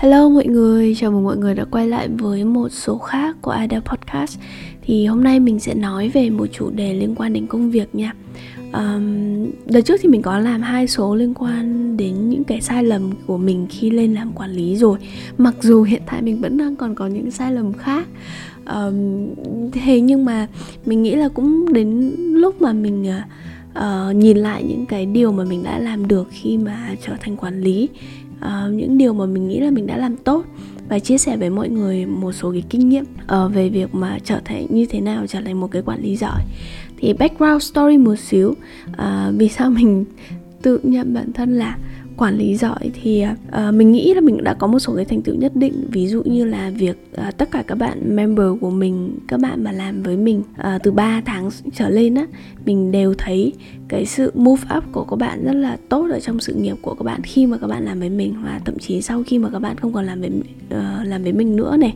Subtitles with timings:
[0.00, 3.50] Hello mọi người, chào mừng mọi người đã quay lại với một số khác của
[3.50, 4.38] Ada Podcast.
[4.82, 7.94] Thì hôm nay mình sẽ nói về một chủ đề liên quan đến công việc
[7.94, 8.12] nha.
[8.72, 12.84] Um, Đợt trước thì mình có làm hai số liên quan đến những cái sai
[12.84, 14.98] lầm của mình khi lên làm quản lý rồi.
[15.38, 18.08] Mặc dù hiện tại mình vẫn đang còn có những sai lầm khác.
[18.66, 19.28] Um,
[19.72, 20.46] Thế nhưng mà
[20.86, 23.06] mình nghĩ là cũng đến lúc mà mình
[23.78, 27.36] uh, nhìn lại những cái điều mà mình đã làm được khi mà trở thành
[27.36, 27.88] quản lý
[28.44, 30.44] uh, những điều mà mình nghĩ là mình đã làm tốt
[30.88, 34.18] và chia sẻ với mọi người một số cái kinh nghiệm uh, về việc mà
[34.24, 36.40] trở thành như thế nào trở thành một cái quản lý giỏi.
[36.96, 40.04] Thì background story một xíu uh, vì sao mình
[40.62, 41.78] tự nhận bản thân là
[42.20, 45.22] quản lý giỏi thì uh, mình nghĩ là mình đã có một số cái thành
[45.22, 45.86] tựu nhất định.
[45.90, 49.64] Ví dụ như là việc uh, tất cả các bạn member của mình các bạn
[49.64, 52.26] mà làm với mình uh, từ 3 tháng trở lên á
[52.66, 53.52] mình đều thấy
[53.88, 56.94] cái sự move up của các bạn rất là tốt ở trong sự nghiệp của
[56.94, 59.50] các bạn khi mà các bạn làm với mình và thậm chí sau khi mà
[59.52, 61.94] các bạn không còn làm với uh, làm với mình nữa này.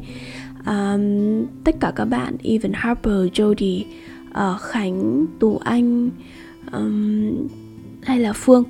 [0.67, 3.85] Um, tất cả các bạn even Harper, Jody,
[4.31, 6.11] uh, Khánh, Tú Anh
[6.73, 7.49] um,
[8.03, 8.65] hay là Phương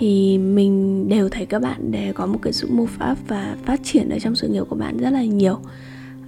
[0.00, 3.80] thì mình đều thấy các bạn đều có một cái sự move up và phát
[3.84, 5.58] triển ở trong sự nghiệp của bạn rất là nhiều.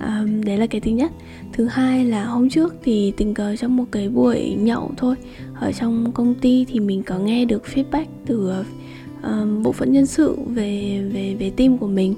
[0.00, 1.12] Um, đấy là cái thứ nhất.
[1.52, 5.16] Thứ hai là hôm trước thì tình cờ trong một cái buổi nhậu thôi.
[5.54, 8.52] Ở trong công ty thì mình có nghe được feedback từ
[9.22, 12.14] um, bộ phận nhân sự về về về team của mình.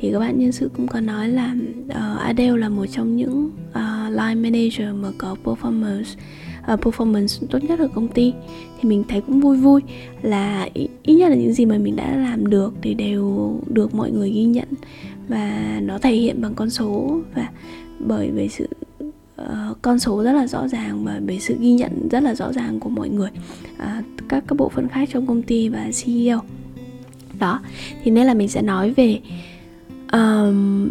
[0.00, 3.50] Thì các bạn nhân sự cũng có nói là uh, Adele là một trong những
[3.70, 6.16] uh, line manager mà có performance
[6.72, 8.32] uh, performance tốt nhất ở công ty
[8.80, 9.82] thì mình thấy cũng vui vui
[10.22, 14.10] là ít nhất là những gì mà mình đã làm được thì đều được mọi
[14.10, 14.68] người ghi nhận
[15.28, 17.20] và nó thể hiện bằng con số.
[17.34, 17.48] Và
[17.98, 18.68] bởi vì sự
[19.42, 22.52] uh, con số rất là rõ ràng và bởi sự ghi nhận rất là rõ
[22.52, 23.30] ràng của mọi người
[23.76, 26.40] uh, các các bộ phận khác trong công ty và CEO
[27.38, 27.60] đó
[28.02, 29.20] thì nên là mình sẽ nói về
[30.12, 30.88] um,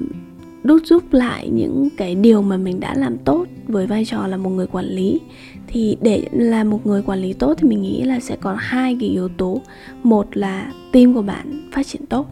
[0.64, 4.38] đúc rút lại những cái điều mà mình đã làm tốt với vai trò là
[4.38, 5.20] một người quản lý
[5.68, 8.98] thì để là một người quản lý tốt thì mình nghĩ là sẽ có hai
[9.00, 9.62] cái yếu tố.
[10.04, 12.28] Một là team của bạn phát triển tốt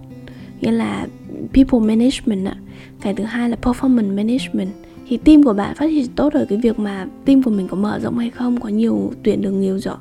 [0.61, 1.07] nghĩa là
[1.53, 2.55] people management ạ.
[3.01, 4.69] Cái thứ hai là performance management.
[5.07, 7.77] Thì team của bạn phát triển tốt ở cái việc mà team của mình có
[7.77, 9.97] mở rộng hay không có nhiều tuyển được nhiều rõ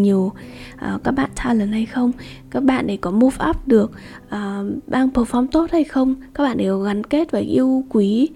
[0.00, 0.32] nhiều
[0.74, 2.12] uh, các bạn talent hay không
[2.50, 3.90] các bạn ấy có move up được
[4.26, 4.32] uh,
[4.86, 8.28] đang perform tốt hay không các bạn đều gắn kết và yêu quý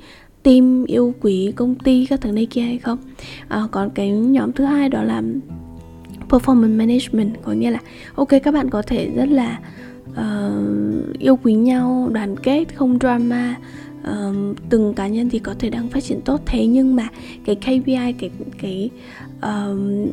[0.46, 2.98] team yêu quý công ty các thứ này kia hay không?
[3.48, 5.22] À, còn cái nhóm thứ hai đó là
[6.28, 7.78] performance management có nghĩa là
[8.14, 9.58] ok các bạn có thể rất là
[10.10, 13.56] uh, yêu quý nhau đoàn kết không drama
[14.02, 16.40] uh, từng cá nhân thì có thể đang phát triển tốt.
[16.46, 17.08] Thế nhưng mà
[17.44, 18.90] cái KPI cái cái
[19.38, 20.10] uh,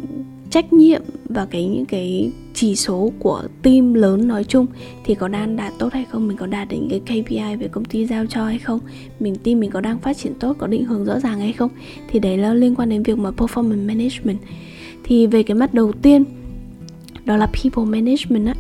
[0.53, 4.65] trách nhiệm và cái những cái chỉ số của team lớn nói chung
[5.05, 6.27] thì có đang đạt tốt hay không?
[6.27, 8.79] Mình có đạt đến cái KPI về công ty giao cho hay không?
[9.19, 11.69] Mình, team mình có đang phát triển tốt, có định hướng rõ ràng hay không?
[12.11, 14.37] Thì đấy là liên quan đến việc mà performance management.
[15.03, 16.23] Thì về cái mắt đầu tiên,
[17.25, 18.55] đó là people management á.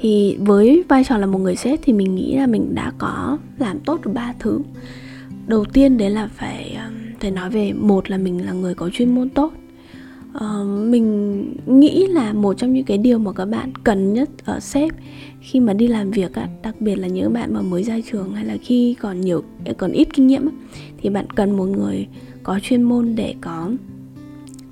[0.00, 3.38] Thì với vai trò là một người sếp thì mình nghĩ là mình đã có
[3.58, 4.60] làm tốt được ba thứ.
[5.46, 6.90] Đầu tiên đấy là phải ờ,
[7.20, 9.52] phải nói về, một là mình là người có chuyên môn tốt
[10.36, 14.60] uh, mình nghĩ là một trong những cái điều mà các bạn cần nhất ở
[14.60, 14.94] sếp
[15.40, 18.34] khi mà đi làm việc á, đặc biệt là những bạn mà mới ra trường
[18.34, 19.42] hay là khi còn nhiều
[19.78, 20.52] còn ít kinh nghiệm á,
[20.98, 22.06] thì bạn cần một người
[22.42, 23.70] có chuyên môn để có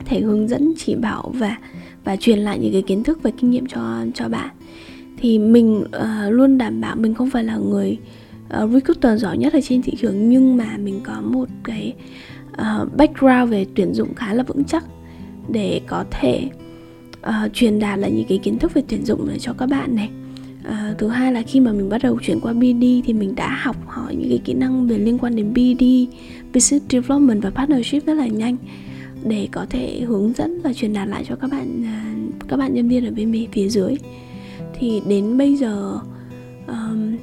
[0.05, 1.57] thể hướng dẫn chỉ bảo và
[2.05, 4.51] và truyền lại những cái kiến thức và kinh nghiệm cho cho bạn.
[5.17, 7.99] Thì mình uh, luôn đảm bảo mình không phải là người
[8.63, 11.95] uh, recruiter giỏi nhất ở trên thị trường nhưng mà mình có một cái
[12.53, 14.85] uh, background về tuyển dụng khá là vững chắc
[15.49, 16.49] để có thể
[17.29, 20.11] uh, truyền đạt lại những cái kiến thức về tuyển dụng cho các bạn này.
[20.69, 23.59] Uh, thứ hai là khi mà mình bắt đầu chuyển qua BD thì mình đã
[23.63, 25.85] học hỏi những cái kỹ năng về liên quan đến BD
[26.55, 28.57] business development và partnership rất là nhanh
[29.25, 32.75] để có thể hướng dẫn và truyền đạt lại cho các bạn uh, các bạn
[32.75, 33.97] nhân viên ở bên mình phía dưới.
[34.79, 35.99] Thì đến bây giờ
[36.67, 37.17] um,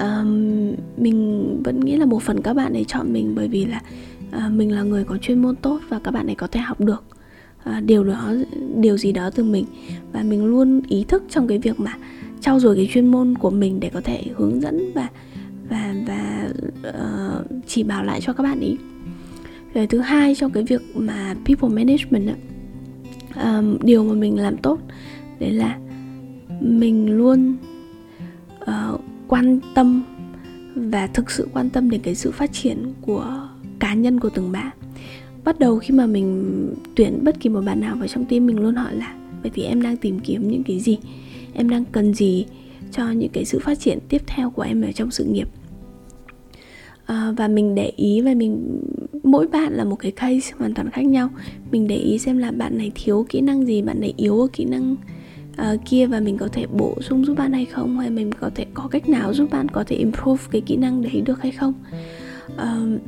[0.00, 3.80] um, mình vẫn nghĩ là một phần các bạn ấy chọn mình bởi vì là
[4.32, 6.80] à, mình là người có chuyên môn tốt và các bạn ấy có thể học
[6.80, 7.04] được.
[7.64, 8.32] À, điều đó
[8.76, 9.64] điều gì đó từ mình.
[10.12, 11.96] Và mình luôn ý thức trong cái việc mà
[12.40, 15.08] trau dồi cái chuyên môn của mình để có thể hướng dẫn và
[15.68, 16.48] và và
[16.88, 18.76] uh, chỉ bảo lại cho các bạn ý.
[19.74, 22.36] Rồi thứ hai trong cái việc mà people management
[23.44, 24.78] um, điều mà mình làm tốt
[25.40, 25.78] đấy là
[26.60, 27.56] mình luôn
[28.60, 30.02] uh, quan tâm
[30.74, 33.48] và thực sự quan tâm đến cái sự phát triển của
[33.92, 34.70] cá nhân của từng bạn.
[35.44, 36.52] Bắt đầu khi mà mình
[36.94, 39.62] tuyển bất kỳ một bạn nào vào trong team mình luôn hỏi là vậy thì
[39.62, 40.98] em đang tìm kiếm những cái gì?
[41.54, 42.46] Em đang cần gì
[42.92, 45.48] cho những cái sự phát triển tiếp theo của em ở trong sự nghiệp?
[47.06, 48.80] À, và mình để ý và mình
[49.22, 51.28] mỗi bạn là một cái case hoàn toàn khác nhau.
[51.70, 54.46] Mình để ý xem là bạn này thiếu kỹ năng gì bạn này yếu ở
[54.52, 54.96] kỹ năng
[55.52, 57.98] uh, kia và mình có thể bổ sung giúp bạn hay không?
[57.98, 61.02] Hay mình có thể có cách nào giúp bạn có thể improve cái kỹ năng
[61.02, 61.74] đấy được hay không?
[62.54, 63.00] Uh,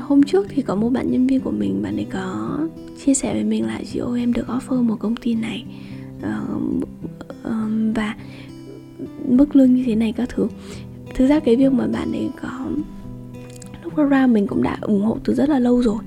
[0.00, 2.58] hôm trước thì có một bạn nhân viên của mình bạn ấy có
[3.04, 5.64] chia sẻ với mình là chị ơi em được offer một công ty này.
[6.18, 6.84] Uh,
[7.48, 8.16] uh, và
[9.28, 10.48] mức lương như thế này các thứ.
[11.14, 12.66] Thực ra cái việc mà bạn ấy có
[13.84, 15.98] lúc ra mình cũng đã ủng hộ từ rất là lâu rồi.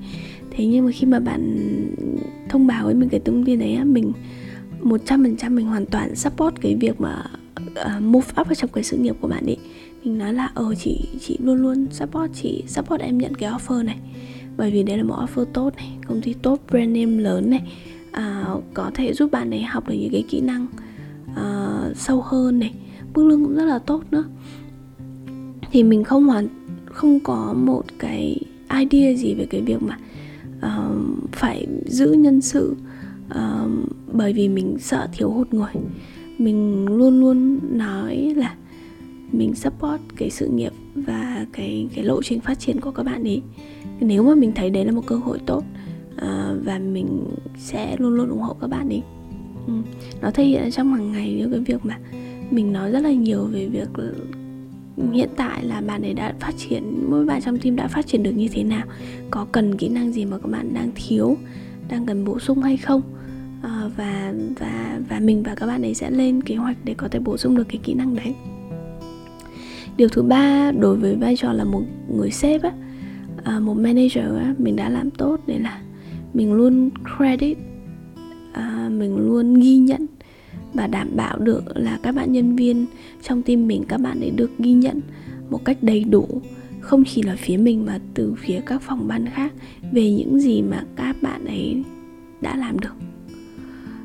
[0.50, 1.56] Thế nhưng mà khi mà bạn
[2.48, 4.12] thông báo với mình cái thông tin đấy mình
[4.80, 7.24] một trăm phần trăm mình hoàn toàn support cái việc mà
[7.56, 9.56] uh, move up ở trong cái sự nghiệp của bạn ấy
[10.06, 13.84] mình nói là ờ chị chị luôn luôn support chị support em nhận cái offer
[13.84, 13.98] này.
[14.56, 17.62] Bởi vì đấy là một offer tốt này công ty tốt brand name lớn này.
[18.12, 18.44] À,
[18.74, 20.66] có thể giúp bạn ấy học được những cái kỹ năng
[21.36, 22.74] à, sâu hơn này
[23.14, 24.24] mức lương cũng rất là tốt nữa.
[25.72, 26.48] Thì mình không hoàn
[26.84, 28.40] không có một cái
[28.80, 29.98] idea gì về cái việc mà
[30.58, 32.76] uh, phải giữ nhân sự
[33.30, 33.70] uh,
[34.12, 35.72] bởi vì mình sợ thiếu hụt người.
[36.38, 38.54] Mình luôn luôn nói là
[39.32, 43.24] mình support cái sự nghiệp và cái cái lộ trình phát triển của các bạn
[43.24, 43.42] ấy.
[44.00, 45.64] Nếu mà mình thấy đấy là một cơ hội tốt
[46.14, 47.24] uh, và mình
[47.56, 49.02] sẽ luôn luôn ủng hộ các bạn ấy.
[49.66, 49.72] Ừ.
[50.20, 51.98] nó thể hiện trong hàng ngày những cái việc mà
[52.50, 53.88] mình nói rất là nhiều về việc
[55.12, 58.22] hiện tại là bạn ấy đã phát triển mỗi bạn trong team đã phát triển
[58.22, 58.86] được như thế nào
[59.30, 61.36] có cần kỹ năng gì mà các bạn đang thiếu
[61.88, 63.02] đang cần bổ sung hay không.
[63.62, 67.08] À, và và và mình và các bạn ấy sẽ lên kế hoạch để có
[67.08, 68.34] thể bổ sung được cái kỹ năng đấy
[69.96, 71.82] điều thứ ba đối với vai trò là một
[72.16, 72.72] người sếp á
[73.44, 75.80] à, một manager á mình đã làm tốt đấy là
[76.34, 77.58] mình luôn credit
[78.52, 80.06] à, mình luôn ghi nhận
[80.74, 82.86] và đảm bảo được là các bạn nhân viên
[83.22, 85.00] trong team mình các bạn ấy được ghi nhận
[85.50, 86.42] một cách đầy đủ
[86.86, 89.52] không chỉ là phía mình mà từ phía các phòng ban khác
[89.92, 91.82] về những gì mà các bạn ấy
[92.40, 92.94] đã làm được.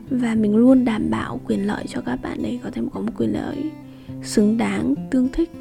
[0.10, 3.12] Và mình luôn đảm bảo quyền lợi cho các bạn ấy có thể có một
[3.18, 3.56] quyền lợi
[4.24, 5.52] xứng đáng tương thích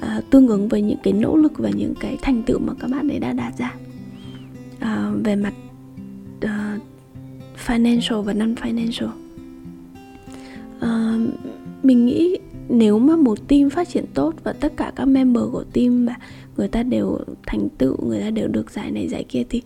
[0.00, 2.90] à, tương ứng với những cái nỗ lực và những cái thành tựu mà các
[2.90, 3.74] bạn ấy đã đạt ra.
[4.80, 5.54] À, về mặt
[6.44, 6.82] uh,
[7.66, 9.14] financial và non financial uh,
[10.80, 11.18] à,
[11.82, 15.64] mình nghĩ nếu mà một team phát triển tốt và tất cả các member của
[15.72, 16.14] team mà
[16.56, 19.62] người ta đều thành tựu người ta đều được giải này giải kia thì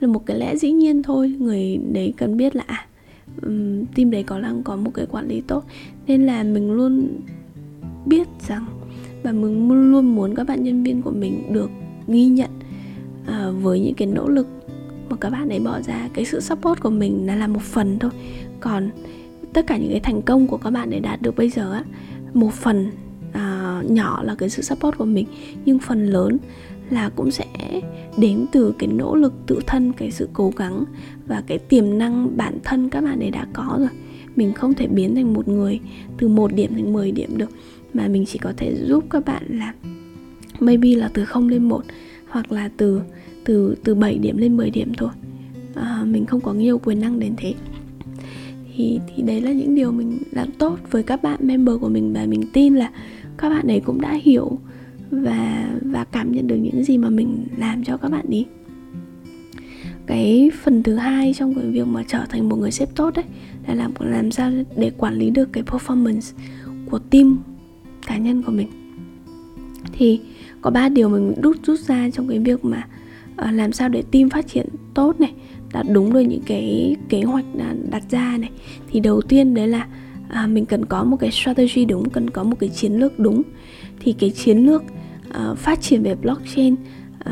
[0.00, 1.34] là một cái lẽ dĩ nhiên thôi.
[1.38, 2.86] Người đấy cần biết là à,
[3.42, 5.64] um, team đấy có đang có một cái quản lý tốt.
[6.06, 7.20] Nên là mình luôn
[8.06, 8.66] biết rằng
[9.24, 11.70] và mình luôn muốn các bạn nhân viên của mình được
[12.08, 12.50] ghi nhận
[13.22, 14.46] uh, với những cái nỗ lực
[15.10, 16.08] mà các bạn ấy bỏ ra.
[16.14, 18.10] Cái sự support của mình là là một phần thôi.
[18.60, 18.90] Còn
[19.52, 21.84] tất cả những cái thành công của các bạn để đạt được bây giờ á
[22.34, 22.90] một phần
[23.28, 25.26] uh, nhỏ là cái sự support của mình
[25.64, 26.38] nhưng phần lớn
[26.90, 27.46] là cũng sẽ
[28.16, 30.84] đến từ cái nỗ lực tự thân cái sự cố gắng
[31.26, 33.88] và cái tiềm năng bản thân các bạn ấy đã có rồi.
[34.36, 35.80] Mình không thể biến thành một người
[36.18, 37.50] từ một điểm thành 10 điểm được
[37.94, 39.74] mà mình chỉ có thể giúp các bạn là
[40.60, 41.84] maybe là từ 0 lên 1
[42.28, 43.00] hoặc là từ
[43.44, 45.10] từ từ 7 điểm lên 10 điểm thôi.
[45.74, 47.54] À, mình không có nhiều quyền năng đến thế.
[48.76, 52.12] Thì thì đấy là những điều mình làm tốt với các bạn member của mình
[52.12, 52.90] và mình tin là
[53.38, 54.58] các bạn ấy cũng đã hiểu
[55.10, 58.46] và và cảm nhận được những gì mà mình làm cho các bạn đi
[60.06, 63.24] cái phần thứ hai trong cái việc mà trở thành một người sếp tốt đấy
[63.66, 66.32] là làm làm sao để quản lý được cái performance
[66.90, 67.38] của team
[68.06, 68.68] cá nhân của mình.
[69.92, 70.20] Thì
[70.60, 72.88] có ba điều mình rút rút ra trong cái việc mà
[73.42, 75.32] uh, làm sao để team phát triển tốt này
[75.72, 77.44] đạt đúng được những cái kế hoạch
[77.90, 78.50] đặt ra này.
[78.90, 79.86] Thì đầu tiên đấy là
[80.28, 83.42] à, mình cần có một cái strategy đúng cần có một cái chiến lược đúng.
[84.00, 84.82] Thì cái chiến lược
[85.28, 87.28] uh, phát triển về blockchain uh,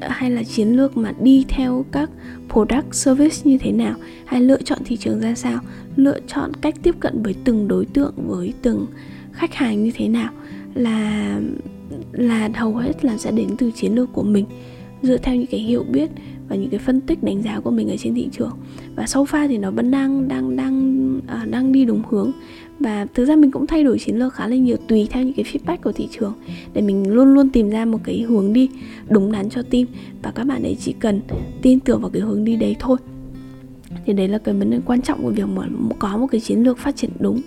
[0.00, 2.10] hay là chiến lược mà đi theo các
[2.52, 5.60] product service như thế nào hay lựa chọn thị trường ra sao
[5.96, 8.86] lựa chọn cách tiếp cận với từng đối tượng với từng
[9.36, 10.32] khách hàng như thế nào
[10.74, 11.40] là
[12.12, 14.44] là hầu hết là sẽ đến từ chiến lược của mình
[15.02, 16.10] dựa theo những cái hiểu biết
[16.48, 18.52] và những cái phân tích đánh giá của mình ở trên thị trường.
[18.96, 22.32] Và sau pha thì nó vẫn đang đang đang à, đang đi đúng hướng.
[22.80, 25.34] Và thực ra mình cũng thay đổi chiến lược khá là nhiều tùy theo những
[25.34, 26.32] cái feedback của thị trường
[26.72, 28.68] để mình luôn luôn tìm ra một cái hướng đi
[29.08, 29.84] đúng đắn cho team.
[30.22, 31.20] Và các bạn ấy chỉ cần
[31.62, 32.96] tin tưởng vào cái hướng đi đấy thôi.
[34.06, 35.62] Thì đấy là cái vấn đề quan trọng của việc mà
[35.98, 37.40] có một cái chiến lược phát triển đúng.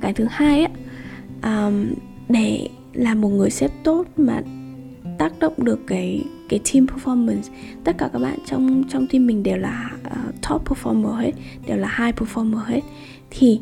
[0.00, 0.70] Cái thứ hai á
[1.42, 1.94] um,
[2.28, 4.42] để là một người sếp tốt mà
[5.18, 7.52] tác động được cái cái team performance
[7.84, 11.32] tất cả các bạn trong trong team mình đều là uh, top performer hết
[11.66, 12.80] đều là high performer hết.
[13.30, 13.60] Thì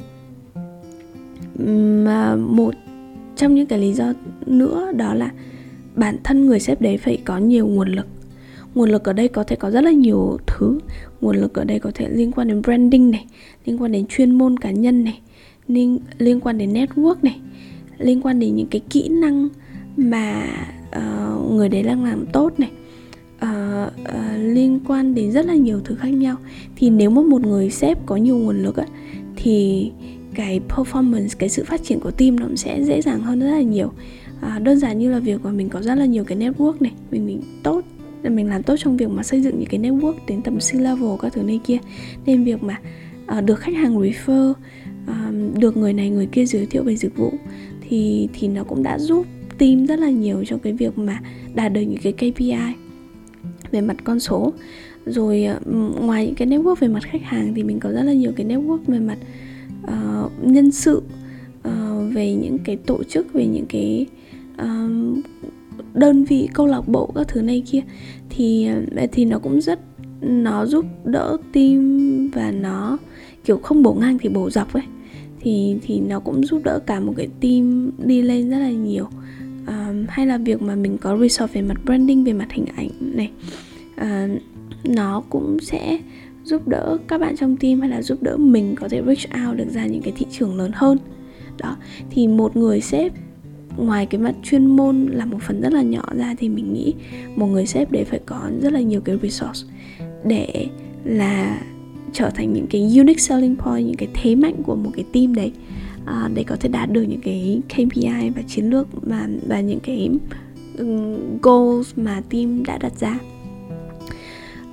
[1.58, 2.74] mà ờ, một
[3.36, 4.12] trong những cái lý do
[4.46, 5.32] nữa đó là
[5.94, 8.06] bản thân người sếp đấy phải có nhiều nguồn lực.
[8.74, 10.78] Nguồn lực ở đây có thể có rất là nhiều thứ.
[11.20, 13.26] Nguồn lực ở đây có thể liên quan đến branding này
[13.64, 15.20] liên quan đến chuyên môn cá nhân này
[15.68, 17.40] liên liên quan đến network này
[18.00, 19.48] liên quan đến những cái kỹ năng
[19.96, 20.46] mà
[20.96, 22.70] uh, người đấy đang làm tốt này.
[23.44, 26.36] Uh, uh, liên quan đến rất là nhiều thứ khác nhau.
[26.76, 28.86] Thì nếu mà một người sếp có nhiều nguồn lực á,
[29.36, 29.90] thì
[30.34, 33.50] cái performance cái sự phát triển của team nó cũng sẽ dễ dàng hơn rất
[33.50, 33.92] là nhiều.
[34.40, 36.92] À, đơn giản như là việc mà mình có rất là nhiều cái network này
[37.10, 37.84] mình mình tốt
[38.22, 41.10] mình làm tốt trong việc mà xây dựng những cái network đến tầm C level
[41.22, 41.78] các thứ này kia.
[42.26, 42.80] Nên việc mà
[43.38, 47.16] uh, được khách hàng refer uh, được người này người kia giới thiệu về dịch
[47.16, 47.32] vụ
[47.90, 49.26] thì thì nó cũng đã giúp
[49.58, 51.20] team rất là nhiều trong cái việc mà
[51.54, 52.74] đạt được những cái KPI
[53.70, 54.52] về mặt con số.
[55.06, 55.60] Rồi ờ,
[56.00, 58.46] ngoài những cái network về mặt khách hàng thì mình có rất là nhiều cái
[58.46, 59.18] network về mặt
[59.82, 61.02] uh, nhân sự
[61.68, 64.06] uh, về những cái tổ chức về những cái
[64.54, 65.24] uh,
[65.94, 67.80] đơn vị câu lạc bộ các thứ này kia.
[68.30, 68.68] Thì
[69.12, 69.80] thì nó cũng rất
[70.20, 72.98] nó giúp đỡ team và nó
[73.44, 74.82] kiểu không bổ ngang thì bổ dọc ấy
[75.40, 79.08] thì thì nó cũng giúp đỡ cả một cái team đi lên rất là nhiều.
[79.66, 82.90] Um, hay là việc mà mình có resource về mặt branding về mặt hình ảnh
[83.00, 83.30] này.
[84.00, 84.40] Uh,
[84.84, 86.00] nó cũng sẽ
[86.44, 89.56] giúp đỡ các bạn trong team hay là giúp đỡ mình có thể reach out
[89.56, 90.98] được ra những cái thị trường lớn hơn.
[91.58, 91.76] Đó
[92.10, 93.12] thì một người sếp
[93.76, 96.94] ngoài cái mặt chuyên môn là một phần rất là nhỏ ra thì mình nghĩ
[97.36, 99.72] một người sếp đấy phải có rất là nhiều cái resource
[100.24, 100.66] để
[101.04, 101.62] là
[102.12, 105.34] trở thành những cái unique selling point những cái thế mạnh của một cái team
[105.34, 105.52] đấy
[106.06, 109.80] à, để có thể đạt được những cái KPI và chiến lược mà và những
[109.80, 110.10] cái
[110.78, 113.18] um, goals mà team đã đặt ra.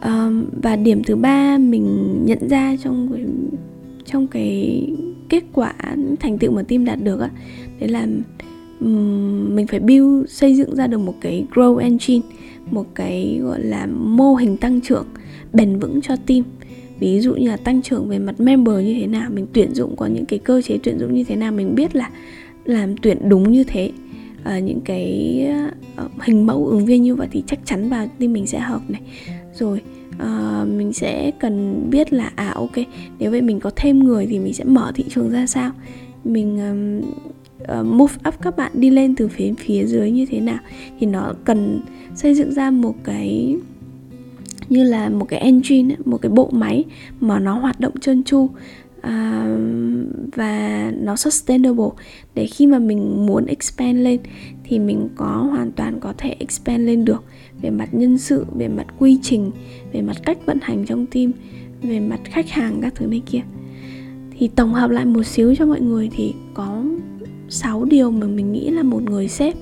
[0.03, 3.25] Um, và điểm thứ ba mình nhận ra trong cái
[4.05, 4.87] trong cái
[5.29, 5.73] kết quả
[6.19, 7.29] thành tựu mà team đạt được á
[7.79, 8.07] đấy là
[9.49, 12.21] mình phải build xây dựng ra được một cái grow engine
[12.71, 15.05] một cái gọi là mô hình tăng trưởng
[15.53, 16.43] bền vững cho team
[16.99, 19.95] ví dụ như là tăng trưởng về mặt member như thế nào mình tuyển dụng
[19.95, 22.09] có những cái cơ chế tuyển dụng như thế nào mình biết là
[22.65, 23.91] làm tuyển đúng như thế.
[24.43, 25.47] À, những cái
[26.05, 28.81] uh, hình mẫu ứng viên như vậy thì chắc chắn vào team mình sẽ hợp
[28.87, 29.01] này.
[29.53, 29.81] Rồi
[30.15, 32.75] uh, mình sẽ cần biết là à ok
[33.19, 35.71] nếu vậy mình có thêm người thì mình sẽ mở thị trường ra sao?
[36.23, 37.11] Mình um,
[37.79, 40.59] uh, move up các bạn đi lên từ phía phía dưới như thế nào?
[40.99, 41.81] Thì nó cần
[42.15, 43.55] xây dựng ra một cái
[44.69, 46.83] như là một cái engine một cái bộ máy
[47.19, 48.49] mà nó hoạt động trơn tru
[49.01, 49.45] à,
[50.35, 51.89] và nó sustainable.
[52.35, 54.19] Để khi mà mình muốn expand lên
[54.63, 57.23] thì mình có hoàn toàn có thể expand lên được
[57.61, 59.51] về mặt nhân sự về mặt quy trình
[59.91, 61.31] về mặt cách vận hành trong team
[61.81, 63.41] về mặt khách hàng các thứ này kia.
[64.39, 66.83] Thì tổng hợp lại một xíu cho mọi người thì có
[67.49, 69.55] 6 điều mà mình nghĩ là một người sếp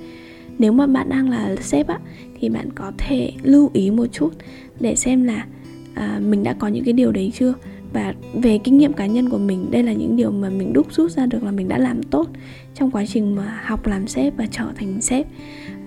[0.60, 2.00] nếu mà bạn đang là sếp á
[2.40, 4.34] thì bạn có thể lưu ý một chút
[4.80, 5.46] để xem là
[5.94, 7.54] à, mình đã có những cái điều đấy chưa?
[7.94, 10.94] Và về kinh nghiệm cá nhân của mình đây là những điều mà mình đúc
[10.94, 12.30] rút ra được là mình đã làm tốt
[12.74, 15.28] trong quá trình mà học làm sếp và trở thành sếp.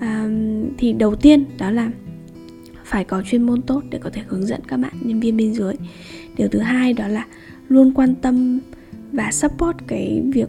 [0.00, 0.28] À,
[0.78, 1.90] thì đầu tiên đó là
[2.84, 5.54] phải có chuyên môn tốt để có thể hướng dẫn các bạn nhân viên bên
[5.54, 5.74] dưới.
[6.36, 7.26] Điều thứ hai đó là
[7.68, 8.60] luôn quan tâm
[9.12, 10.48] và support cái việc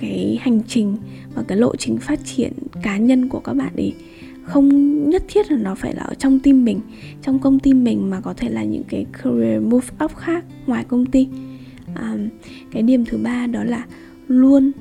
[0.00, 0.96] cái hành trình
[1.34, 2.52] và cái lộ trình phát triển
[2.82, 3.94] cá nhân của các bạn ấy
[4.42, 6.80] không nhất thiết là nó phải là ở trong team mình
[7.22, 10.84] trong công ty mình mà có thể là những cái career move up khác ngoài
[10.88, 11.28] công ty.
[11.94, 12.16] À,
[12.70, 13.86] cái điểm thứ ba đó là
[14.28, 14.72] luôn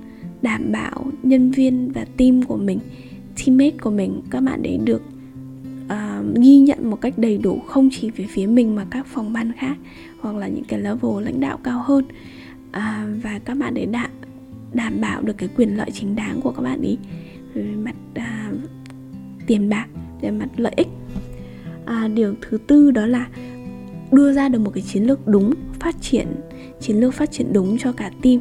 [0.42, 2.80] đảm bảo nhân viên và team của mình
[3.38, 5.02] teammate của mình các bạn đấy được
[5.86, 9.34] uh, ghi nhận một cách đầy đủ không chỉ về phía mình mà các phòng
[9.34, 9.78] ban khác
[10.20, 12.06] hoặc là những cái level lãnh đạo cao hơn.
[12.70, 14.12] Uh, và các bạn đấy đạt
[14.74, 16.98] đảm bảo được cái quyền lợi chính đáng của các bạn ý
[17.54, 18.52] về mặt à,
[19.48, 19.88] tiền bạc
[20.22, 20.88] về mặt lợi ích.
[21.86, 23.28] À, điều thứ tư đó là
[24.12, 26.28] đưa ra được một cái chiến lược đúng phát triển
[26.80, 28.40] chiến lược phát triển đúng cho cả team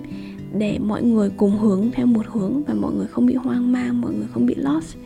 [0.58, 4.00] để mọi người cùng hướng theo một hướng và mọi người không bị hoang mang
[4.00, 4.96] mọi người không bị lost.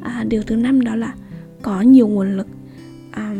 [0.00, 1.14] À, điều thứ năm đó là
[1.62, 2.46] có nhiều nguồn lực.
[3.10, 3.34] À,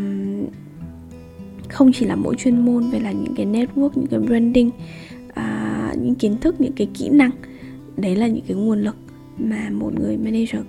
[1.69, 4.71] không chỉ là mỗi chuyên môn về là những cái network những cái branding
[5.97, 7.31] những kiến thức những cái kỹ năng.
[7.97, 8.97] Đấy là những cái nguồn lực
[9.39, 10.61] mà một người manager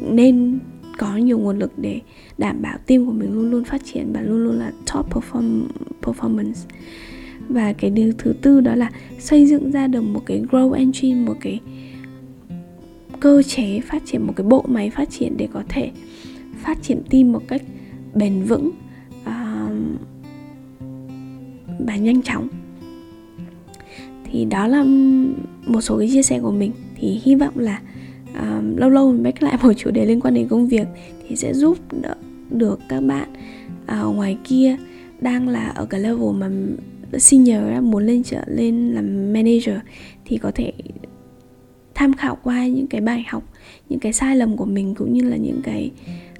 [0.00, 0.58] nên
[0.98, 2.00] có nhiều nguồn lực để
[2.38, 5.62] đảm bảo team của mình luôn luôn phát triển và luôn luôn là top perform
[6.02, 6.66] performance.
[7.48, 11.24] Và cái điều thứ tư đó là xây dựng ra được một cái grow engine
[11.26, 11.60] một cái
[13.20, 15.90] cơ chế phát triển một cái bộ máy phát triển để có thể
[16.56, 17.62] phát triển team một cách
[18.14, 18.70] bền vững
[19.22, 19.72] uh,
[21.78, 22.48] và nhanh chóng
[24.32, 24.84] thì đó là
[25.66, 26.72] một số cái chia sẻ của mình.
[26.96, 27.80] Thì hy vọng là
[28.40, 30.86] um, lâu lâu mình back lại một chủ đề liên quan đến công việc
[31.28, 32.14] thì sẽ giúp đỡ
[32.50, 33.28] được các bạn
[33.86, 34.76] ở ngoài kia
[35.20, 36.50] đang là ở cái level mà
[37.18, 39.76] senior muốn lên trở lên làm manager
[40.24, 40.72] thì có thể
[41.94, 43.42] tham khảo qua những cái bài học
[43.88, 45.90] những cái sai lầm của mình cũng như là những cái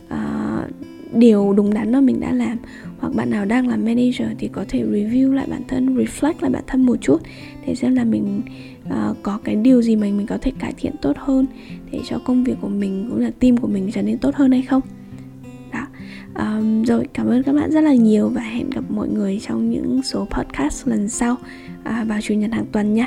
[0.07, 0.71] uh,
[1.15, 2.59] điều đúng đắn mà mình đã làm
[3.01, 6.51] hoặc bạn nào đang làm manager thì có thể review lại bản thân reflect lại
[6.51, 7.23] bản thân một chút
[7.67, 8.43] để xem là mình
[8.89, 11.47] uh, có cái điều gì mà mình có thể cải thiện tốt hơn
[11.91, 14.53] để cho công việc của mình cũng là team của mình trở nên tốt hơn
[14.53, 14.83] hay không.
[15.73, 15.87] Đó.
[16.35, 19.71] Um, rồi cảm ơn các bạn rất là nhiều và hẹn gặp mọi người trong
[19.71, 21.37] những số podcast lần sau.
[21.81, 23.07] Uh, vào chủ nhật hàng tuần nhé